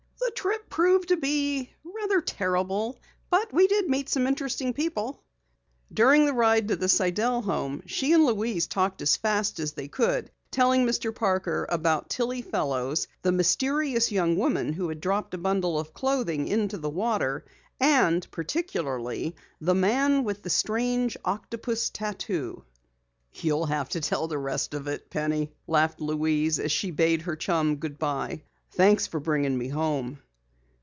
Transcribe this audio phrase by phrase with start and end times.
[0.23, 2.97] "The trip proved to be rather terrible
[3.29, 5.21] but we met some interesting people."
[5.93, 9.87] During the drive to the Sidell home, she and Louise talked as fast as they
[9.87, 11.13] could, telling Mr.
[11.13, 16.47] Parker about Tillie Fellows, the mysterious young woman who had dropped a bundle of clothing
[16.47, 17.45] into the water,
[17.79, 22.63] and particularly the man with the strange octopus tattoo.
[23.33, 27.35] "You'll have to tell the rest of it, Penny," laughed Louise as she bade her
[27.35, 28.41] chum good bye.
[28.73, 30.19] "Thanks for bringing me home."